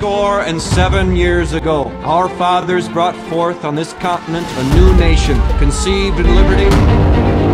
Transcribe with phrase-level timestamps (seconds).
[0.00, 5.36] score and seven years ago, our fathers brought forth on this continent a new nation,
[5.58, 6.70] conceived in liberty,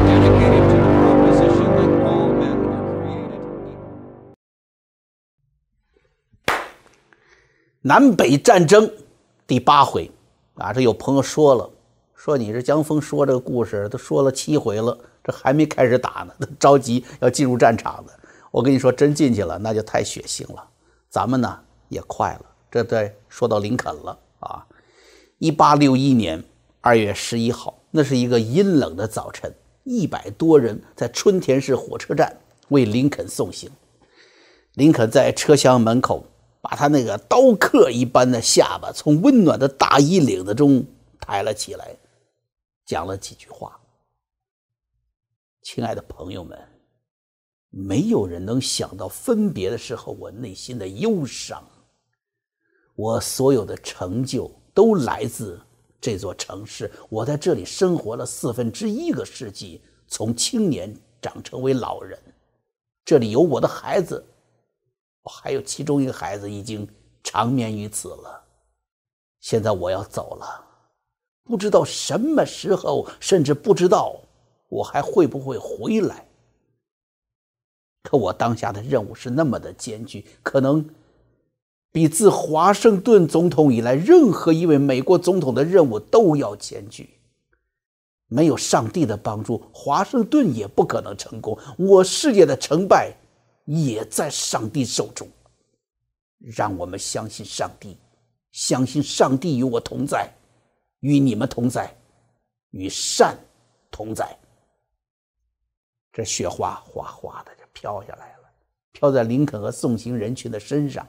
[0.06, 4.30] dedicated to the proposition that all men are created equal.
[7.82, 8.88] 南北战争
[9.44, 10.08] 第八回
[10.54, 11.68] 啊，这有朋友说了，
[12.14, 18.12] 说你这江峰说这个故事都说了七回了，这还没开始打呢，都着急要进入战场的。
[18.52, 20.64] 我跟你说，真进去了，那就太血腥了。
[21.10, 21.58] 咱们呢
[21.88, 24.66] 也快了，这得说到林肯了啊。
[25.38, 26.42] 一八六一年
[26.80, 29.54] 二月十一号，那是一个阴冷的早晨，
[29.84, 32.36] 一百多人在春田市火车站
[32.68, 33.70] 为林肯送行。
[34.74, 36.24] 林肯在车厢门口，
[36.60, 40.84] 把他那个刀刻一般的下巴从温暖的大衣领子中
[41.20, 41.96] 抬了起来，
[42.84, 43.80] 讲了几句话
[45.62, 46.58] ：“亲爱的朋友们。”
[47.68, 51.62] 没有人能想到分别的时候我内心的忧伤。
[52.96, 55.60] 我所有的成就都来自
[56.00, 56.90] 这座城市。
[57.08, 62.18] 我在这里生活了四分之一个世纪，从青年长成为老人。
[63.04, 64.24] 这里有我的孩子，
[65.22, 66.88] 我还有其中一个孩子已经
[67.22, 68.42] 长眠于此了。
[69.40, 70.64] 现在我要走了，
[71.44, 74.16] 不知道什么时候，甚至不知道
[74.68, 76.26] 我还会不会回来。
[78.02, 80.88] 可我当下的任务是那么的艰巨，可能
[81.96, 87.08] 比自华盛顿总统以来任何一位美国总统的任务都要艰巨。
[88.26, 91.58] 没有上帝的帮助，华盛顿也不可能成功。
[91.78, 93.14] 我事业的成败
[93.64, 95.26] 也在上帝手中。
[96.38, 97.96] 让我们相信上帝，
[98.52, 100.30] 相信上帝与我同在，
[101.00, 101.96] 与你们同在，
[102.72, 103.38] 与善
[103.90, 104.36] 同在。
[106.12, 107.62] 这雪花哗哗的就。
[107.72, 108.50] 飘下来了，
[108.92, 111.06] 飘在林肯和送行人群的身上。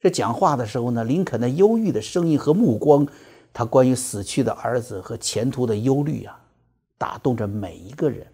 [0.00, 3.06] 这讲话的时候呢，林肯那忧郁的声音和目光，
[3.52, 6.40] 他关于死去的儿子和前途的忧虑啊，
[6.96, 8.26] 打动着每一个人。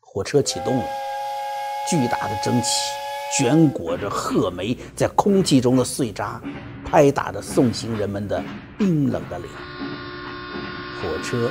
[0.00, 0.84] 火车启动了，
[1.90, 2.68] 巨大的蒸汽
[3.36, 6.40] 卷裹着褐煤在空气中的碎渣，
[6.84, 8.42] 拍打着送行人们的
[8.78, 9.50] 冰冷的脸。
[11.02, 11.50] 火车。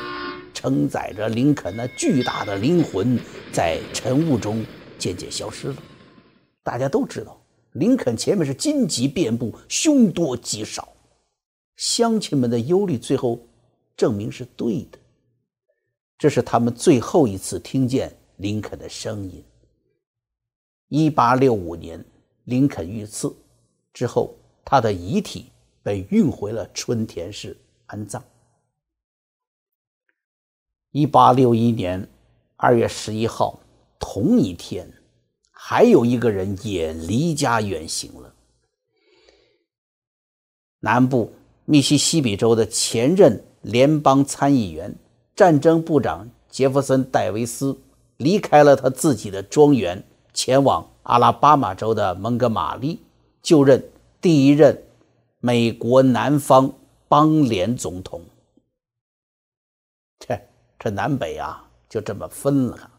[0.52, 3.20] 承载着林肯那巨大的灵魂，
[3.52, 4.66] 在晨雾中
[4.98, 5.76] 渐渐消失了。
[6.64, 7.38] 大家都知道，
[7.76, 10.88] 林肯前面是荆棘遍布，凶多吉少。
[11.76, 13.40] 乡亲们的忧虑，最后
[13.98, 14.98] 证明是对的。
[16.18, 19.44] 这是他们最后一次听见林肯的声音。
[20.88, 22.04] 一八六五年，
[22.46, 23.36] 林肯遇刺
[23.94, 25.48] 之后，他的遗体
[25.84, 27.58] 被运回了春田市
[27.88, 28.24] 安葬。
[30.92, 32.08] 一八六一年
[32.56, 33.60] 二月十一号，
[34.00, 34.90] 同一天，
[35.68, 38.32] 还有一个人也离家远行了。
[40.82, 41.34] 南部
[41.66, 44.96] 密西西比州的前任联邦参议员、
[45.36, 47.76] 战争部长杰弗森·戴维斯
[48.18, 50.04] 离开了他自己的庄园，
[50.36, 53.00] 前往阿拉巴马州的蒙哥马利，
[53.42, 53.84] 就任
[54.22, 54.84] 第一任
[55.40, 56.72] 美国南方
[57.08, 58.22] 邦联总统。
[60.20, 60.40] 切。
[60.78, 62.92] 这南北啊，就这么分了。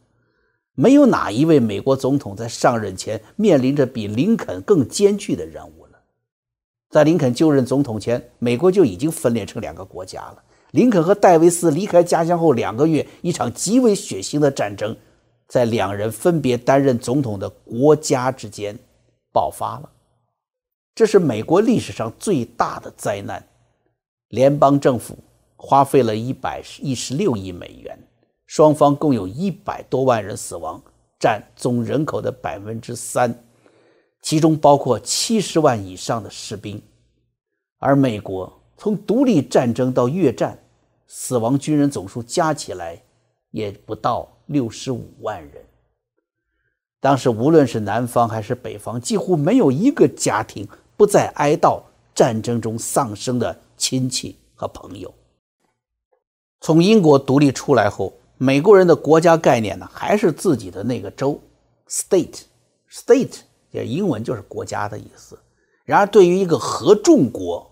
[0.76, 5.98] 没有哪一位美国总统在上任前面临着比林肯更艰巨的任务了。
[6.91, 10.42] 在林肯就任总统前，美国就已经分裂成两个国家了。
[10.70, 14.97] 林肯和戴维斯离开家乡后两个月，一场极为血腥的战争
[15.48, 18.78] 在两人分别担任总统的国家之间
[19.32, 19.91] 爆发了。
[20.94, 23.44] 这是美国历史上最大的灾难。
[24.28, 25.19] 联邦政府。
[25.58, 27.98] 花费了一百一十六亿美元，
[28.47, 30.81] 双方共有一百多万人死亡，
[31.19, 33.45] 占总人口的百分之三，
[34.23, 36.81] 其中包括七十万以上的士兵。
[37.79, 40.59] 而美国从独立战争到越战，
[41.06, 43.03] 死亡军人总数加起来
[43.50, 45.65] 也不到六十五万人。
[47.00, 50.67] 当时无论是南方还是北方，几乎没有一个家庭
[50.97, 51.82] 不再哀悼
[52.15, 55.12] 战争中丧生的亲戚和朋友。
[56.61, 61.41] 从英国独立出来后，美国人的国家概念呢，还是自己的那个州
[61.88, 63.38] ，state，state，
[63.71, 65.38] 也英文就是国家的意思。
[65.85, 67.71] 然而，对于一个合众国，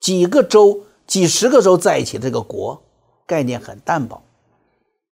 [0.00, 2.82] 几个州、几十个州在一起，这个国
[3.26, 4.22] 概念很淡薄。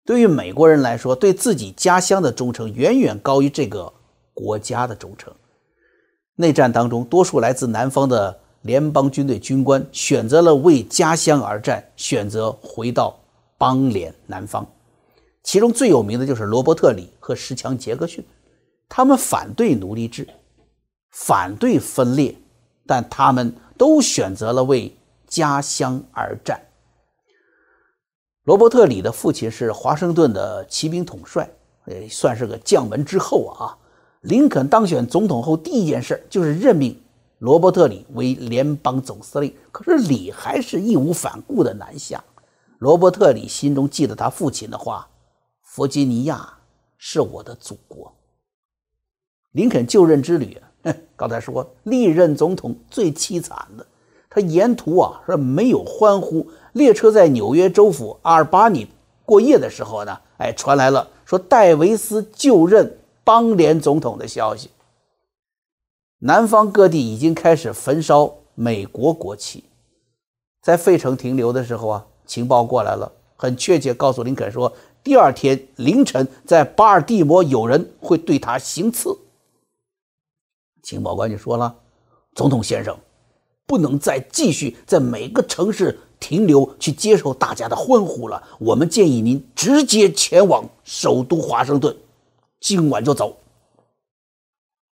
[0.05, 3.93] 对于美国人来说，对自己家乡的忠诚远远高于这个
[4.34, 5.32] 国家的忠诚。
[6.37, 8.40] 内战当中，多数来自南方的。
[8.62, 13.16] 联邦军队军官选择了为家乡而战，选择回到
[13.58, 14.66] 邦联南方。
[15.43, 18.25] 其中最有名的就是罗伯特·李和石强·杰克逊，
[18.88, 20.28] 他们反对奴隶制，
[21.10, 22.37] 反对分裂，
[22.87, 24.96] 但他们都选择了为
[25.26, 26.60] 家乡而战。
[28.44, 31.50] 罗伯特·李的父亲是华盛顿的骑兵统帅，
[31.87, 33.76] 呃，算是个将门之后啊。
[34.22, 37.00] 林肯当选总统后，第一件事就是任命
[37.38, 39.54] 罗伯特·李为联邦总司令。
[39.70, 42.22] 可是李还是义无反顾的南下。
[42.78, 45.08] 罗伯特·里心中记得他父亲的话
[45.62, 46.58] ：“弗吉尼亚
[46.96, 48.12] 是我的祖国。”
[49.52, 50.56] 林肯就任之旅，
[51.16, 53.84] 刚才说历任总统最凄惨的，
[54.30, 56.48] 他沿途啊是没有欢呼。
[56.75, 58.86] 列车在纽约州府阿尔巴尼
[59.25, 64.70] 过夜的时候呢，哎，传来了说戴维斯就任邦联总统的消息。
[66.20, 69.64] 南方各地已经开始焚烧美国国旗。
[70.62, 74.72] 在费城停留的时候啊，情报过来了，很确切告诉林肯说，
[75.02, 79.19] 第二天凌晨在巴尔的摩有人会对他行刺。
[80.84, 81.75] 情报官就说了，
[82.36, 82.96] 总统先生，
[83.66, 85.98] 不能再继续在每个城市。
[86.20, 88.42] 停留去接受大家的欢呼了。
[88.58, 91.96] 我们建议您直接前往首都华盛顿，
[92.58, 93.36] 今晚就走。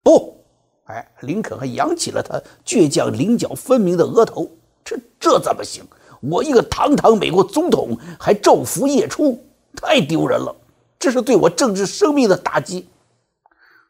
[0.04, 0.36] 不，
[0.84, 4.48] 哎，林肯还扬起了他倔强棱角分明的额头。
[4.84, 5.84] 这这怎么行？
[6.20, 9.42] 我一个堂堂美国总统还昼伏夜出，
[9.74, 10.54] 太丢人了！
[10.98, 12.88] 这是对我政治生命的打击。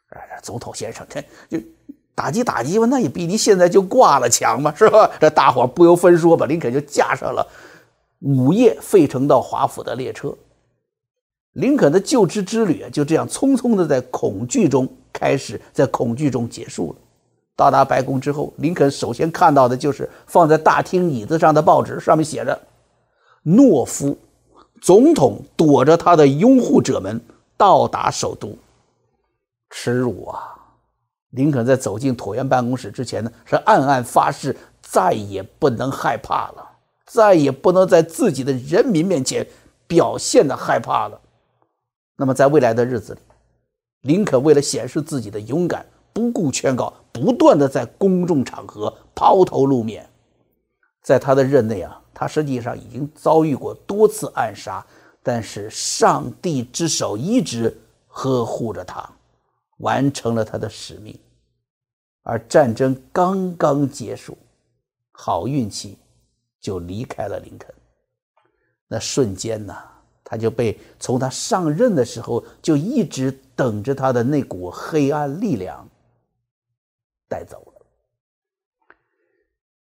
[0.09, 1.63] 哎，总统先生，这就。
[2.17, 5.07] 打击打击吧，那也比你现在就挂了强嘛，是吧？
[5.19, 7.47] 这大伙不由分说，把林肯就架上了
[8.21, 10.35] 午夜费城到华府的列车。
[11.51, 16.99] 林肯的就职之旅就这样匆匆的在恐惧中开始，在恐惧中结束了。
[17.57, 22.57] 到达白宫之后，林肯首先看到的就是放在大厅椅子上的报纸，上面写着
[23.43, 24.15] ：“懦夫，
[24.79, 27.19] 总统躲着他的拥护者们
[27.57, 28.55] 到达首都。”
[29.71, 30.53] 耻辱啊！
[31.31, 36.69] 林肯在走进椭圆办公室之前呢，是暗暗发誓再也不能害怕了，
[37.07, 39.45] 再也不能在自己的人民面前
[39.87, 41.19] 表现的害怕了。
[42.15, 43.19] 那么，在未来的日子里，
[44.01, 50.09] 林肯为了显示自己的勇敢，不顾劝告，不断的在公众场合抛头露面。
[51.01, 54.85] 在他的任内啊，他实际上已经遭遇过多次暗杀，
[55.23, 57.77] 但是上帝之手一直
[58.07, 59.09] 呵护着他。
[59.79, 61.15] 完成了他的使命，
[62.23, 64.35] 而战争刚刚结束，
[65.11, 65.99] 好运气
[66.59, 67.71] 就离开了林肯。
[68.87, 69.75] 那瞬间呢，
[70.23, 75.87] 他就被从他上任的时候就一直等着他的那股黑暗力量
[77.27, 77.85] 带走了。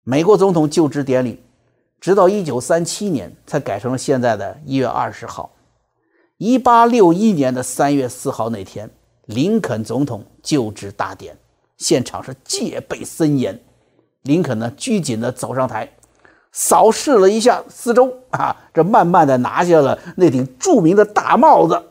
[0.04, 1.44] 美国总统就职典礼，
[2.00, 5.52] 直到一九三七年才改成了现在的一月二十号。
[6.38, 8.90] 一八六一年的三月四号那天。
[9.26, 11.38] 林肯总统就职大典，
[11.76, 13.62] 现场是戒备森严。
[14.22, 15.92] 林肯呢，拘谨地走上台，
[16.54, 21.84] 扫视了一下四周，啊，这慢慢地拿下了那顶著名的大帽子。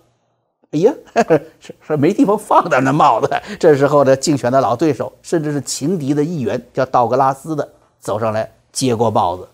[0.84, 0.94] 哎呀，
[1.58, 3.28] 是是没地方放的那帽子。
[3.58, 7.68] 这时候的竞选的老对手，甚至是情敌的议员，叫道格拉斯的，
[7.98, 9.48] 走上来接过帽子，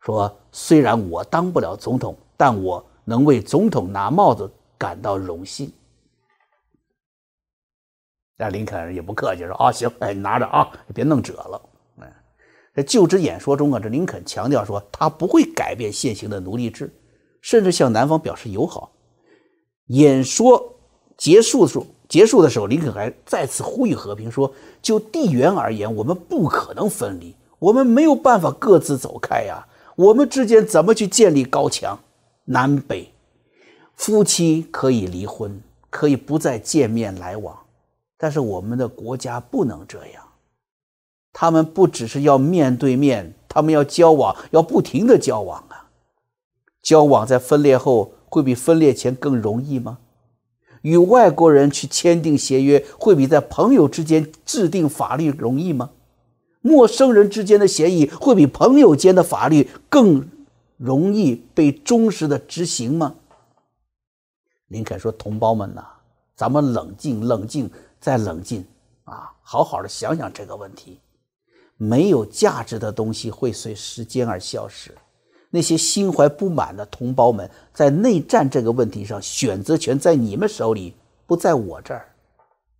[0.00, 5.70] 说：“虽然我当不了总统，但我能为总统拿帽子感到荣幸。”
[8.36, 11.60] 那林肯也不客气，说：“啊，行，哎，你拿着啊，别弄褶了。”
[12.02, 12.12] 哎，
[12.74, 16.92] 在就职演说中啊，这林肯强调说，他不会改变现行的奴隶制，
[17.40, 18.90] 甚至向南方表示友好。
[19.88, 20.74] 演说
[21.16, 29.66] 结束的时候，结束的时候，林肯还再次呼吁和平，说：“就地缘而言，我们不可能分离，我们没有办法各自走开呀。
[29.96, 31.98] 我们之间怎么去建立高墙？
[32.46, 33.12] 南北
[33.94, 35.60] 夫妻可以离婚，
[35.90, 37.58] 可以不再见面来往。”
[38.16, 40.22] 但是我们的国家不能这样，
[41.32, 45.90] 他们不只是要面对面，他们要交往，要不停的交往啊。
[46.80, 49.98] 交往在分裂后会比分裂前更容易吗？
[50.82, 55.90] 与外国人去签订协约会比在朋友之间制定法律容易吗？
[56.60, 60.28] 陌生人之间的协议会比朋友间的法律更
[60.76, 63.14] 容易被忠实的执行吗？
[64.66, 65.84] 林肯说：“同胞们呐，
[66.34, 68.62] 咱们冷静，冷静。”再冷静
[69.04, 70.98] 啊，好好的想想这个问题。
[71.78, 74.94] 没有价值的东西会随时间而消失。
[75.54, 80.94] 那些心怀不满的同胞们，在内战这个问题上，选择权在你们手里，
[81.28, 82.12] 不在我这儿。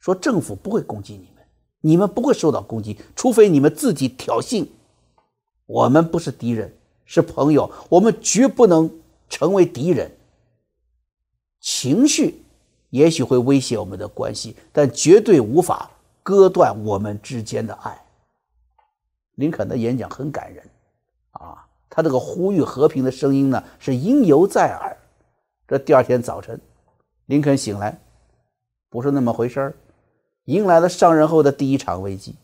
[0.01, 1.45] 说政府不会攻击你们，
[1.83, 4.67] 你们不会受到攻击，除非你们自己挑衅。
[5.67, 7.71] 我们不是敌人，是朋友。
[7.89, 8.91] 我们绝不能
[9.29, 10.11] 成为敌人。
[11.61, 12.43] 情绪。
[12.91, 15.91] 也许会威胁我们的关系，但绝对无法
[16.25, 18.05] 割断我们之间的爱。
[19.37, 20.65] 林肯的演讲很感人，
[21.95, 24.97] 他这个呼吁和平的声音呢是应犹在耳。
[25.69, 26.61] 这第二天早晨，
[27.27, 28.01] 林肯醒来，
[28.91, 29.77] 不是那么回事儿，
[30.47, 32.35] 迎来了上任后的第一场危机。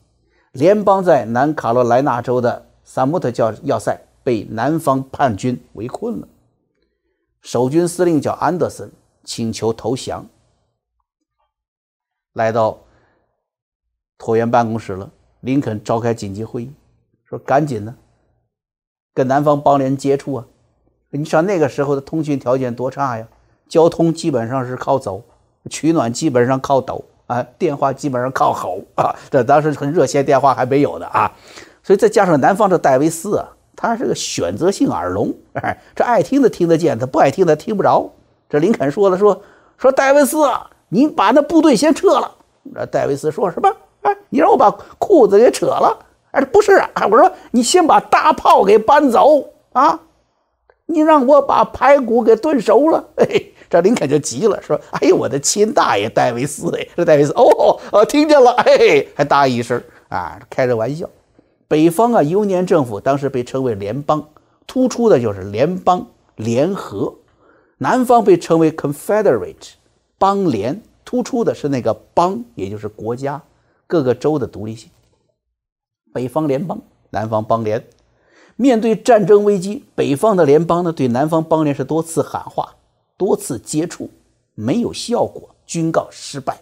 [0.52, 6.28] 联邦在南卡罗来纳州的萨姆特教要塞被南方叛军围困了，
[7.42, 8.88] 守军司令叫安德森，
[9.24, 10.24] 请求投降，
[12.34, 12.78] 来到
[14.16, 15.10] 椭圆办公室了。
[15.40, 16.72] 林肯召开紧急会议，
[17.24, 17.94] 说：“赶紧的，
[19.14, 20.44] 跟南方邦联接触啊！
[21.10, 23.26] 你想那个时候的通讯条件多差呀，
[23.68, 25.22] 交通基本上是靠走，
[25.68, 31.30] 取暖基本上靠抖。”啊，电话基本上靠吼啊，这当时很热线电话还没有的啊，
[31.80, 38.10] 所以再加上南方这戴维斯啊，他是个选择性耳聋，哎，这爱听的听得见，他不爱听的听不着。
[38.48, 39.40] 这林肯说了，说
[39.78, 42.34] 说戴维斯啊，你把那部队先撤了。
[42.90, 43.72] 戴维斯说什么？
[44.02, 45.96] 哎，你让我把裤子给扯了？
[46.32, 50.00] 哎，不是啊，我说你先把大炮给搬走啊，
[50.86, 53.04] 你让我把排骨给炖熟了。
[53.16, 53.54] 嘿。
[53.70, 56.76] 这林肯就急了，说：“哎呦，我的亲大爷戴维斯！
[56.76, 61.08] 哎，这戴维斯，哦哦，听见了，嘿，还答应一声啊，开着玩笑。
[61.68, 64.26] 北方啊，幼年政府当时被称为联邦，
[64.66, 67.14] 突出的就是联邦联合；
[67.78, 69.74] 南方被称为 Confederate，
[70.18, 73.40] 邦联，突出的是那个邦，也就是国家
[73.86, 74.90] 各个州的独立性。
[76.12, 77.84] 北方联邦，南方邦联。
[78.56, 82.76] 面对战争危机，北方的联邦呢，对南方邦联是多次喊话。”
[83.20, 84.08] 多次接触
[84.54, 86.58] 没有效果，均告失败。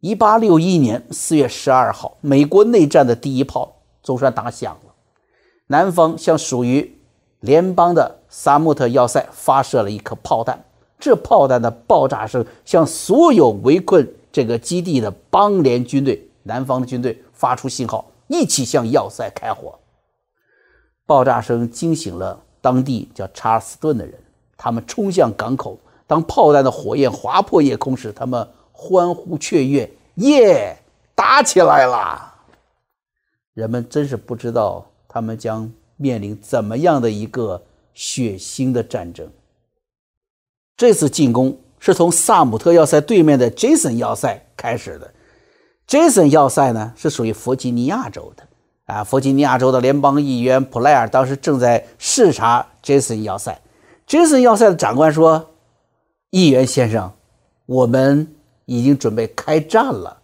[0.00, 4.92] 一八六一年四月十二号，美国内战的第一炮总算打响了。
[5.68, 6.98] 南方向属于
[7.40, 10.62] 联邦的萨穆特要塞发射了一颗炮弹，
[11.00, 19.78] 这炮弹的爆炸声向所有围困这个基地的邦联军队、南方的军队发出信号，一起向要塞开火。
[21.06, 24.14] 爆炸声惊醒了当地叫查尔斯顿的人。
[24.56, 30.78] 他们冲向港口，当炮弹的火焰划破夜空时，他们欢呼雀跃，耶，
[31.14, 32.34] 打起来了！
[33.52, 37.62] 人们真是不知道他们将面临怎么样的一个
[37.92, 39.30] 血腥的战争。
[40.76, 45.12] 这次进攻是从萨姆特要塞对面的杰森要塞开始的。
[45.86, 48.42] 杰森要塞呢，是属于弗吉尼亚州的。
[48.86, 53.58] 啊，弗吉尼亚州的联邦议员普莱尔当时正在视察杰森要塞。
[54.06, 55.50] 杰森要塞的长官说
[56.30, 57.10] ：“议员先生，
[57.64, 58.34] 我们
[58.66, 60.18] 已经准备开战了。”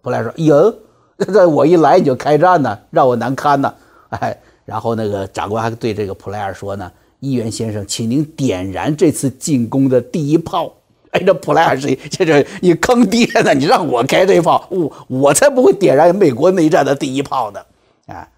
[0.00, 0.74] 普莱尔说：“哟，
[1.18, 3.74] 这我一来你就开战呢，让我难堪呢。
[4.08, 10.72] ”哎，然后那个长官还对这个普莱尔说呢：“议员先生，请您点燃这次进攻的第一炮。”
[11.16, 13.54] 哎，这普莱尔是这这你坑爹呢？
[13.54, 17.60] 你让我开这炮，我我才不会点燃美国内战的第一炮呢！
[18.06, 18.28] 哎，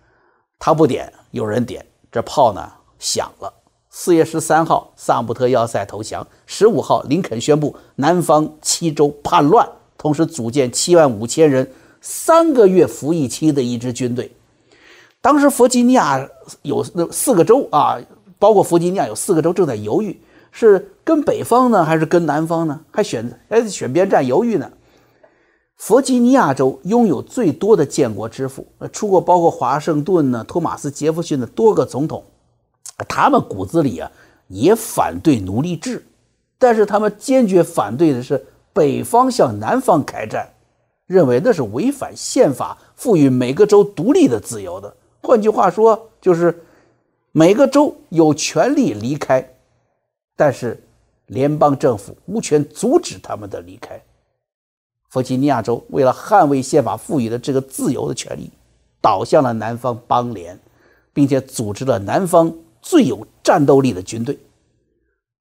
[0.60, 2.70] 他不点，有人点，这炮呢
[3.00, 3.52] 响了。
[3.90, 6.24] 四月十三号，萨姆特要塞投降。
[6.46, 11.68] 十五号，林肯宣布南方七州叛乱，同时组建七万五千人、
[12.00, 14.30] 三个月服役期的一支军队。
[15.20, 16.24] 当时，弗吉尼亚
[16.62, 17.98] 有四个州啊，
[18.38, 20.16] 包括弗吉尼亚有四个州正在犹豫，
[20.50, 22.80] 是跟北方呢，还是跟南方呢？
[22.90, 24.70] 还选还选边站犹豫呢。
[25.76, 32.24] 弗吉尼亚州拥有最多的建国之父，呃出过包括华盛顿呢、托马斯·杰弗逊的多个总统。
[33.06, 34.10] 他们骨子里啊
[34.48, 36.04] 也反对奴隶制，
[36.58, 40.48] 但是他们坚决反对的是北方向南方开战，
[41.06, 44.92] 认为那是违反宪法赋予每个州独立的自由的。
[45.22, 46.64] 换句话说，就是
[47.30, 49.48] 每个州有权利离开，
[50.38, 50.82] 但是
[51.26, 54.00] 联邦政府无权阻止他们的离开。
[55.10, 58.50] 弗吉尼亚州为了捍卫宪法赋予的这个自由的权利，
[59.02, 60.58] 倒向了南方邦联，
[61.12, 62.54] 并且组织了南方。
[62.80, 64.38] 最有战斗力的军队，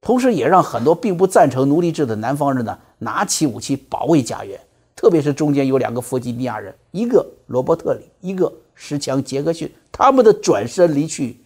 [0.02, 4.60] 同时也让很多并不赞成奴隶制的南方人呢拿起武器保卫家园。
[4.96, 11.38] 特别是中间有两个弗吉尼亚人，一个罗伯特里，一个石强杰克逊，他们的转身离去，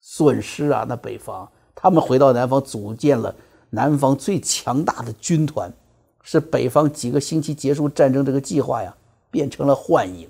[0.00, 0.86] 损失啊！
[0.88, 3.32] 那北方，他们回到南方，组建了
[3.70, 5.72] 南方最强大的军团，
[6.22, 8.92] 使北方几个星期结束战争这个计划呀
[9.30, 10.28] 变成了幻影，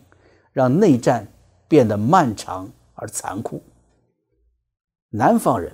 [0.52, 1.26] 让内战
[1.68, 3.62] 变得漫长而残酷。
[5.10, 5.72] 南方人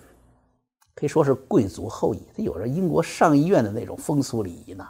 [0.95, 4.87] 可以说是贵族后裔，他有着英国上议院的那种风俗礼仪呢。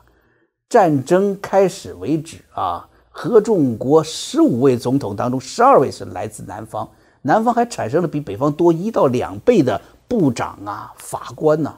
[0.68, 6.90] 战争开始为止啊，合众国十五位总统当中，十二位是来自南方。
[7.24, 11.76] 南方还产生了比北方多一到两倍的部长啊、法官呐。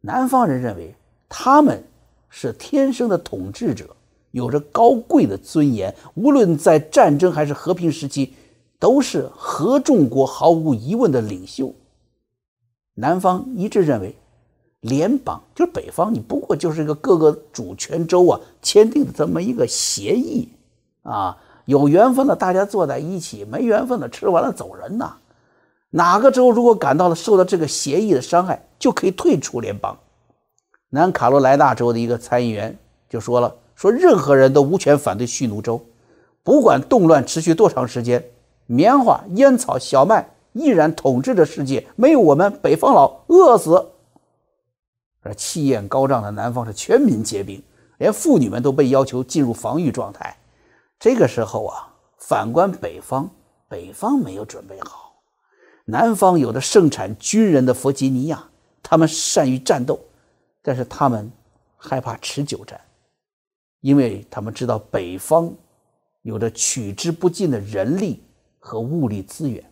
[0.00, 0.94] 南方人认为
[1.28, 1.84] 他们
[2.28, 3.94] 是天生的统治者，
[4.30, 8.32] 有着高贵的尊严，无论在战争还是和平时期，
[8.78, 11.74] 都是合众国毫无疑问的领袖。
[12.94, 14.16] 南方一致认为，
[14.80, 20.48] 联邦就是北方，你不过就是一个各个主权州啊签订的这么一个协议
[21.02, 21.36] 啊，
[21.66, 25.16] 有缘分的大家坐在一起，没缘分的吃完了走人呐。
[25.90, 29.98] 哪个州如果感到了受到这个协议的伤害，就可以退出联邦。
[30.90, 32.78] 南卡罗来纳州的一个参议员
[33.08, 33.56] 就说了。
[33.74, 35.80] 说任何人都无权反对蓄奴州，
[36.42, 38.22] 不管动乱持续多长时间，
[38.66, 43.92] 棉花、烟草、小麦依然统治着世界，没有我们，北方佬饿死。
[45.22, 47.62] 而气焰高涨的南方是全民皆兵，
[47.96, 50.36] 连妇女们都被要求进入防御状态。
[50.98, 53.30] 这个时候啊，反观北方，
[53.66, 55.09] 北方没有准备好。
[55.90, 58.44] 南方有着盛产军人的弗吉尼亚，
[58.82, 59.98] 他们善于战斗，
[60.62, 61.30] 但是他们
[61.76, 62.80] 害怕持久战。
[63.80, 65.50] 因为他们知道北方
[66.20, 68.22] 有着取之不尽的人力
[68.58, 69.64] 和物力资源，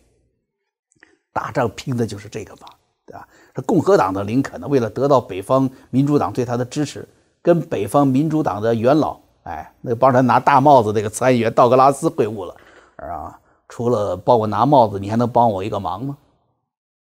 [1.31, 2.67] 打仗拼的就是这个嘛，
[3.05, 3.27] 对吧？
[3.55, 7.07] 是共和党的林肯呢，为了得到北方民主党对他的支持，
[7.43, 12.55] 跟北方民主党的元老，哎，那个帮他拿大帽子那个参议员道格拉斯会晤了，
[12.95, 16.17] 啊，除了帮我拿帽子，你还能帮我一个忙吗？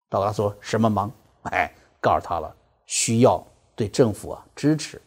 [0.09, 1.11] 道格拉斯说什么忙？
[1.43, 2.53] 哎，告诉他了，
[2.85, 3.43] 需要
[3.75, 5.01] 对政府啊支持。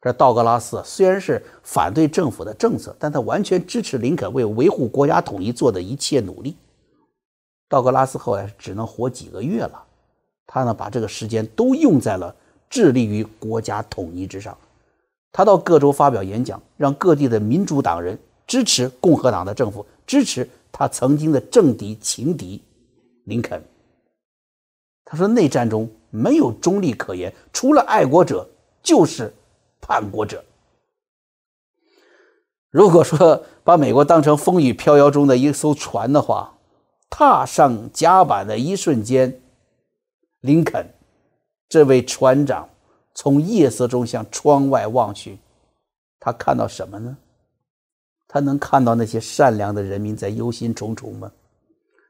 [0.00, 6.56] 这道格拉斯虽然是反对政府的政策，但他完全支持林肯为维护国家统一做的一切努力。
[7.68, 9.84] 道格拉斯后来只能活几个月了，
[10.46, 12.34] 他呢把这个时间都用在了
[12.68, 14.56] 致力于国家统一之上。
[15.30, 22.60] 他到各州发表演讲，让各地的民主党人支持共和党的政府，支持他曾经的政敌情敌
[23.26, 23.62] 林肯。
[25.04, 28.48] 他说：“内战中没有中立可言，除了爱国者
[28.82, 29.32] 就是。”
[29.84, 30.44] 叛国者，
[32.70, 36.56] 如果说把美国当成风雨飘摇中的一艘船的话，
[37.10, 39.42] 踏上甲板的一瞬间，
[40.42, 40.88] 林肯
[41.68, 42.68] 这位船长
[43.12, 45.36] 从夜色中向窗外望去，
[46.20, 47.18] 他看到什么呢？
[48.32, 51.30] 他能看到那些善良的人民在忧心忡忡吗？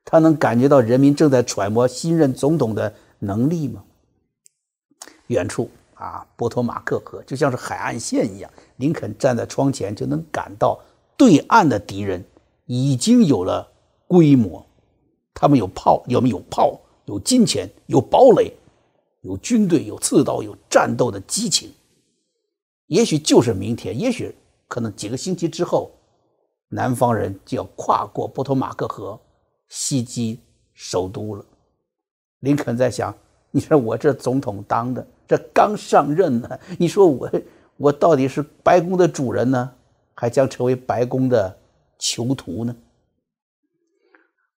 [0.04, 3.82] 他能感觉到人民正在揣摩新任总统的能力吗？
[5.26, 5.68] 远处。
[5.94, 10.80] 啊，波托马克河就像是海岸线一样，林肯站在窗前就能感到
[11.16, 12.24] 对岸的敌人
[12.66, 13.68] 已经有了
[14.06, 14.64] 规模，
[15.34, 16.80] 他们有炮，有没有炮？
[17.06, 18.52] 有金钱，有堡垒，
[19.22, 21.68] 有军队，有刺刀，有战斗的激情。
[22.86, 24.32] 也许就是明天，也许
[24.68, 25.90] 可能几个星期之后，
[26.74, 29.20] 南方人就要跨过波托马克河，
[29.68, 30.40] 袭击
[30.72, 31.44] 首都了。
[32.40, 33.14] 林肯在想：
[33.50, 35.06] 你说我这总统当的？
[35.28, 37.30] 这刚上任呢，你说我
[37.76, 39.70] 我到底是白宫的主人呢，
[40.14, 41.54] 还将成为白宫的
[41.98, 42.74] 囚徒呢？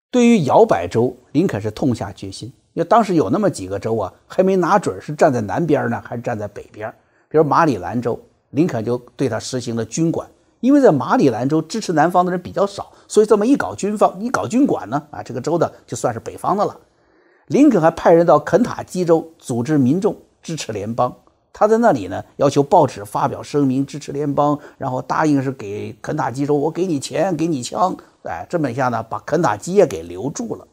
[0.10, 6.90] 对于摇摆州，林肯是痛下决心，因为当时有那么几个州啊，还没拿准是站在南边呢，还是站在北边。
[7.28, 8.18] 比如马里兰州，
[8.52, 10.30] 林肯就对他实行了军管，
[10.66, 16.76] 因为在马里兰州支持南方的人比较少，所以这么一搞军方，一搞军管呢，啊，这个州的就算是北方的了。
[17.48, 20.16] 林肯还派人到肯塔基州组织民众。
[20.42, 21.12] 支持联邦，
[21.52, 30.68] 他在那里呢，要求报纸发表声明支持联邦，然后答应是给肯塔基州，我给你钱，给你枪，哎，这么一下呢，把肯塔基也给留住了。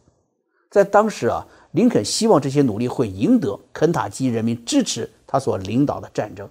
[0.70, 6.46] 在当时啊，林肯希望这些努力会赢得肯塔基人民支持他所领导的战争，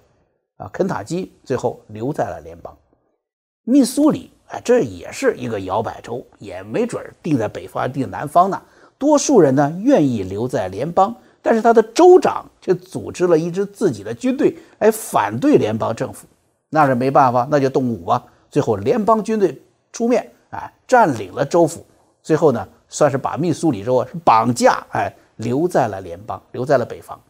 [0.56, 2.76] 啊，肯塔基最后留在了联邦。
[3.64, 8.60] 密苏里，哎，这也是一个摇摆州，也没准定在北方定南方呢。
[8.98, 11.14] 多数人呢愿意留在联邦。
[11.44, 16.24] 但是他的州长却组织了一支自己的军队来反对联邦政府，
[16.70, 18.24] 那是没办法，那就动武吧。
[18.48, 21.84] 最后联邦军队出面，哎，占领了州府。
[22.22, 27.20] 最后呢，算是把密苏里州啊绑架，哎，留在了联邦，留在了北方。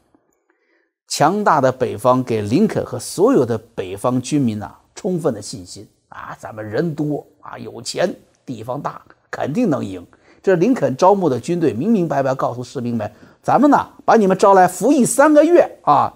[1.08, 10.06] 强大的北方给林肯和所有的北方军民呐充分的信心啊，咱们人多啊，有钱，地方大，肯定能赢。
[10.42, 13.10] 这林肯招募的军队明明白白告诉士兵们。
[13.42, 16.12] 咱们呢，把你们招来服役三个月啊，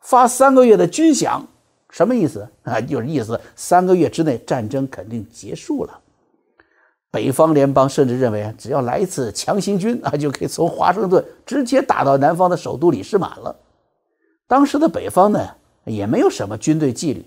[0.00, 1.40] 发三个月的军饷，
[1.90, 2.80] 什么意思啊？
[2.80, 5.98] 就是意思三个月之内战争肯定结束了。
[7.10, 13.54] 北方联邦甚至认为，只要来一次强行军啊，就可以从华盛顿直接打到南方的首都里士满了。
[14.46, 15.48] 当时的北方呢，
[15.84, 17.24] 也没有什么军队纪律，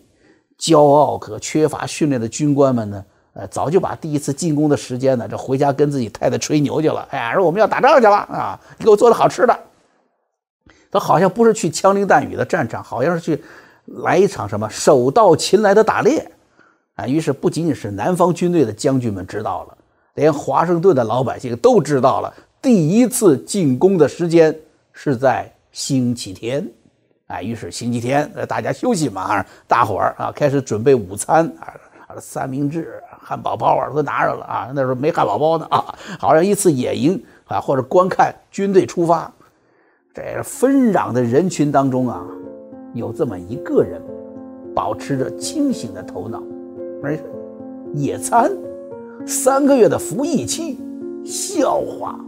[0.63, 3.03] 骄傲和缺乏训练的军官们呢。
[3.33, 7.07] 呃，早就把第一次进攻的时间呢，这回家跟自己太太吹牛去了。
[7.09, 8.59] 哎呀，说我们要打仗去了啊！
[8.77, 9.59] 你给我做的好吃的。
[10.91, 13.43] 他好像不是去枪林弹雨的战场，好像是去
[13.87, 16.31] 来一场什么手到擒来的打猎。
[16.93, 19.75] 啊，于是不仅仅是南方军队的将军们知道了，
[20.13, 24.55] 连华盛顿的老百姓都知道了，第一次进攻的时间
[24.91, 26.69] 是在星期天。
[27.27, 31.73] 哎，于是星期天，大家休息嘛，大伙儿啊开始准备午餐啊，
[32.19, 34.71] 三明治、汉堡包啊都拿着了啊。
[34.75, 39.31] 那时候没汉堡包呢啊，好像一次野营啊，或者观看军队出发。
[40.13, 42.23] 这纷攘的人群当中啊，
[42.93, 44.01] 有这么一个人，
[44.75, 46.43] 保持着清醒的头脑。
[47.01, 47.23] 没事，
[47.93, 48.51] 野餐，
[49.25, 50.77] 三个月的服役期，
[51.25, 52.19] 笑话。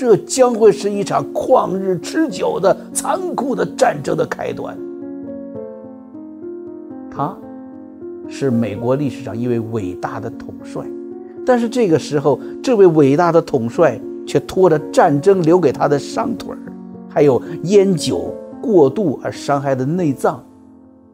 [0.00, 4.74] 这将会是一场旷日持久的残酷的战争的开端。
[7.10, 7.36] 他，
[8.26, 10.86] 是美国历史上一位伟大的统帅，
[11.44, 16.58] 但是这个时候，这位伟大的统帅却拖着战争留给他的伤腿儿，
[17.06, 20.42] 还有烟酒过度而伤害的内脏，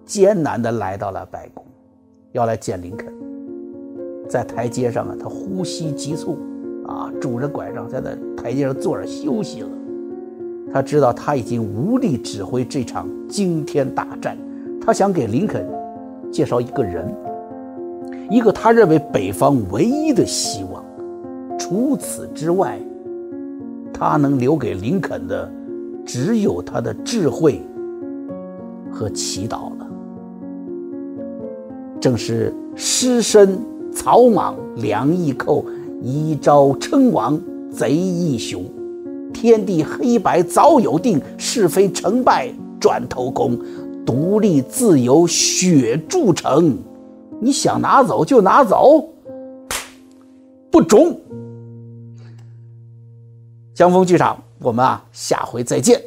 [0.05, 1.65] 艰难地来到了白宫，
[2.31, 3.13] 要来见林肯。
[4.29, 6.39] 在台阶上啊，他呼吸急促。
[6.87, 9.69] 啊，拄着拐杖在那台阶上坐着休息了。
[10.73, 14.37] 他知道他已经无力指挥这场惊天大战。
[14.81, 15.67] 他想给林肯
[16.31, 17.13] 介绍一个人，
[18.31, 20.85] 一个他认为北方唯一的希望。
[21.59, 22.79] 除此之外，
[23.93, 25.51] 他能留给林肯的
[26.05, 27.63] 只有他的智慧
[28.93, 29.87] 和祈祷了。
[31.99, 33.59] 正是狮身
[33.91, 35.65] 草莽两翼寇。
[36.07, 37.37] 一朝称王
[37.69, 38.65] 贼一雄，
[39.35, 42.49] 天地黑白早有定，是非成败
[42.81, 43.59] 转头空。
[44.07, 46.79] 独立自由血铸成，
[47.41, 49.05] 你想拿走就拿走，
[50.71, 51.19] 不中。
[53.75, 56.01] 江峰剧场，我们啊，下回再见。